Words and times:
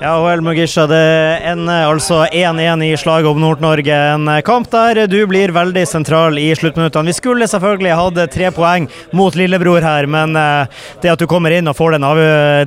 Ja, 0.00 0.12
OL 0.22 0.40
Mugisha. 0.40 0.86
Det 0.86 1.40
ender 1.44 1.88
altså 1.88 2.20
1-1 2.26 2.84
i 2.86 2.96
slaget 2.96 3.26
om 3.30 3.40
Nord-Norge. 3.42 3.96
En 4.14 4.30
kamp 4.46 4.70
der 4.70 5.06
du 5.10 5.18
blir 5.26 5.50
veldig 5.54 5.82
sentral 5.90 6.38
i 6.38 6.52
sluttminuttene. 6.54 7.10
Vi 7.10 7.16
skulle 7.16 7.48
selvfølgelig 7.50 7.96
hatt 7.98 8.20
tre 8.30 8.52
poeng 8.54 8.86
mot 9.10 9.34
lillebror 9.34 9.82
her, 9.82 10.06
men 10.06 10.36
eh, 10.38 10.84
det 11.02 11.10
at 11.14 11.18
du 11.18 11.26
kommer 11.30 11.54
inn 11.54 11.66
og 11.66 11.74
får 11.78 11.96
den, 11.96 12.06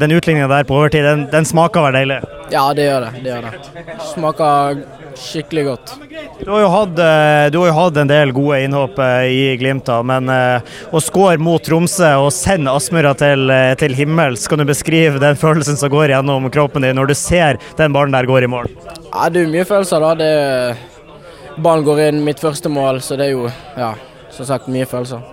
den 0.04 0.16
utligninga 0.18 0.50
der 0.52 0.68
på 0.68 0.76
overtid, 0.82 1.08
den, 1.08 1.28
den 1.32 1.48
smaker 1.48 1.88
vel 1.88 2.02
deilig? 2.02 2.20
Ja, 2.52 2.66
det 2.76 2.90
gjør 2.90 3.06
det. 3.08 3.12
det 3.24 3.32
gjør 3.32 3.48
det. 3.48 3.96
Smaker 4.12 4.82
skikkelig 5.22 5.66
godt. 5.70 5.96
Du 6.42 6.52
har 6.52 6.62
jo 6.66 6.70
hatt, 6.74 7.00
eh, 7.00 7.48
har 7.48 7.72
jo 7.72 7.78
hatt 7.78 7.98
en 8.02 8.12
del 8.12 8.36
gode 8.36 8.60
innhopp 8.66 9.00
eh, 9.00 9.32
i 9.32 9.42
Glimt, 9.62 9.86
da, 9.88 10.02
men 10.04 10.28
å 10.28 11.00
skåre 11.04 11.40
mot 11.40 11.64
Tromsø 11.64 12.12
og 12.26 12.32
sende 12.36 12.74
Aspmyra 12.76 13.14
til, 13.16 13.52
til 13.80 13.96
himmels, 13.96 14.48
kan 14.52 14.60
du 14.60 14.68
beskrive 14.68 15.22
den 15.22 15.40
følelsen 15.44 15.80
som 15.80 15.92
går 15.94 16.16
gjennom 16.18 16.52
kroppen 16.52 16.84
din 16.84 17.00
når 17.00 17.11
du 17.11 17.11
ser 17.18 17.60
den 17.80 17.96
ballen 17.96 18.16
der 18.16 18.30
går 18.30 18.48
i 18.48 18.52
mål? 18.52 18.72
Ja, 19.12 19.30
Det 19.30 19.44
er 19.44 19.52
mye 19.52 19.68
følelser, 19.68 20.04
da. 20.04 20.16
Det, 20.16 21.62
ballen 21.62 21.86
går 21.86 22.08
inn 22.08 22.24
mitt 22.26 22.42
første 22.42 22.72
mål, 22.72 23.02
så 23.04 23.20
det 23.20 23.30
er 23.30 23.36
jo 23.36 23.46
ja, 23.78 23.94
som 24.32 24.48
sagt 24.48 24.72
mye 24.72 24.88
følelser. 24.90 25.24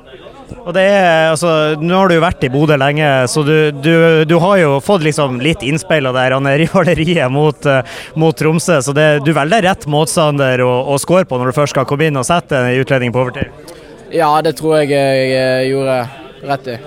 Og 0.64 0.72
det 0.72 0.82
er, 0.88 1.28
altså, 1.30 1.76
Nå 1.80 1.96
har 1.96 2.08
du 2.08 2.16
jo 2.16 2.24
vært 2.24 2.44
i 2.46 2.50
Bodø 2.52 2.76
lenge, 2.80 3.06
så 3.28 3.42
du, 3.44 3.70
du, 3.72 4.24
du 4.28 4.36
har 4.40 4.56
jo 4.62 4.70
fått 4.84 5.04
liksom 5.04 5.40
litt 5.44 5.64
innspill 5.66 6.08
av 6.08 6.16
det 6.16 6.54
rivaleriet 6.64 7.32
mot, 7.32 7.68
uh, 7.68 7.82
mot, 8.16 8.36
Tromsø. 8.36 8.80
Så 8.84 8.94
det, 8.96 9.08
du 9.26 9.34
velger 9.36 9.66
rett 9.68 9.88
motstander 9.90 10.64
å, 10.64 10.72
å 10.88 10.98
score 11.00 11.28
på 11.28 11.40
når 11.40 11.50
du 11.52 11.58
først 11.60 11.76
skal 11.76 11.88
komme 11.88 12.08
inn 12.08 12.20
og 12.20 12.26
sette 12.28 12.56
en 12.56 12.80
utlending 12.80 13.12
på 13.12 13.26
overtid? 13.26 13.74
Ja, 14.14 14.30
det 14.44 14.56
tror 14.56 14.80
jeg 14.80 14.94
jeg 14.94 15.68
gjorde 15.68 15.98
rett 16.48 16.72
i. 16.72 16.78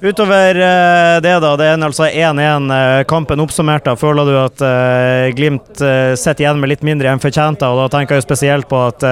Utover 0.00 0.54
eh, 0.54 1.20
det, 1.20 1.40
da. 1.40 1.56
Det 1.56 1.64
er 1.66 1.82
altså 1.82 2.06
1-1. 2.06 2.68
Eh, 2.74 3.04
kampen 3.04 3.40
oppsummert. 3.40 3.84
da, 3.84 3.96
Føler 3.98 4.28
du 4.28 4.36
at 4.38 4.62
uh, 4.62 5.34
Glimt 5.34 5.80
sitter 6.18 6.44
igjen 6.44 6.60
med 6.60 6.70
litt 6.70 6.84
mindre 6.86 7.10
enn 7.10 7.22
fortjent? 7.22 7.64
Og 7.66 7.80
da 7.82 7.88
tenker 7.96 8.18
jeg 8.18 8.26
spesielt 8.26 8.68
på 8.70 8.78
at 8.88 9.02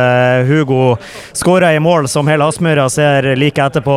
Hugo 0.47 0.97
skåra 1.35 1.73
i 1.75 1.81
mål 1.83 2.07
som 2.11 2.29
hele 2.31 2.47
Aspmyra 2.47 2.87
ser 2.93 3.33
like 3.39 3.63
etterpå 3.63 3.97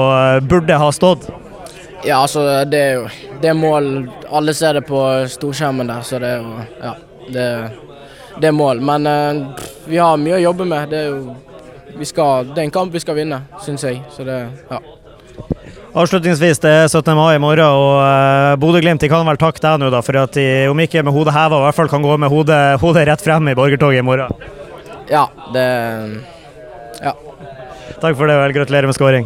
burde 0.50 0.80
ha 0.82 0.90
stått. 0.96 1.30
Ja, 2.04 2.22
altså 2.24 2.46
det 2.66 2.80
er 2.80 2.94
jo 2.96 3.08
det 3.42 3.52
mål 3.60 3.90
Alle 4.32 4.54
ser 4.56 4.78
det 4.78 4.86
på 4.88 5.02
storskjermen 5.28 5.90
der, 5.92 6.02
så 6.08 6.22
det 6.22 6.34
er 6.38 6.42
jo 6.42 6.66
Ja. 6.82 6.96
Det, 7.30 7.48
det 8.42 8.48
er 8.48 8.56
mål. 8.56 8.80
Men 8.82 9.06
vi 9.86 10.00
har 10.02 10.18
mye 10.18 10.40
å 10.40 10.46
jobbe 10.48 10.66
med. 10.66 10.90
Det 10.90 11.04
er 11.04 11.12
jo 11.12 11.36
vi 12.00 12.08
skal, 12.08 12.48
det 12.48 12.64
er 12.64 12.70
en 12.70 12.74
kamp 12.74 12.94
vi 12.94 13.02
skal 13.04 13.18
vinne, 13.20 13.44
syns 13.62 13.84
jeg. 13.86 14.02
Så 14.16 14.26
det, 14.26 14.40
ja. 14.72 14.80
Avslutningsvis, 15.90 16.60
det 16.62 16.70
er 16.70 16.88
17. 16.88 17.16
mai 17.18 17.34
i 17.34 17.42
morgen, 17.42 17.66
og 17.66 17.96
uh, 17.98 18.54
Bodø-Glimt 18.62 19.02
kan 19.10 19.26
vel 19.26 19.40
takke 19.42 19.62
deg 19.64 19.80
nå 19.82 19.90
da, 19.90 20.04
for 20.06 20.20
at 20.22 20.36
de, 20.38 20.46
om 20.70 20.82
ikke 20.84 21.02
med 21.06 21.16
hodet 21.16 21.34
heva, 21.34 21.64
i 21.64 21.66
hvert 21.66 21.78
fall 21.80 21.90
kan 21.90 22.06
gå 22.06 22.18
med 22.22 22.30
hodet, 22.30 22.60
hodet 22.84 23.08
rett 23.10 23.24
frem 23.26 23.50
i 23.50 23.58
borgertoget 23.58 24.04
i 24.04 24.06
morgen. 24.06 24.30
Ja, 25.10 25.26
det 25.56 25.66
Ja. 27.02 27.16
Takk 28.00 28.16
for 28.16 28.30
det, 28.30 28.38
vel. 28.38 28.54
Gratulerer 28.54 28.88
med 28.88 28.96
skåring. 28.96 29.26